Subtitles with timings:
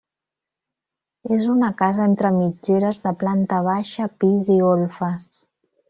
[1.35, 5.31] És una casa entre mitgeres de planta baixa, pis i golfes.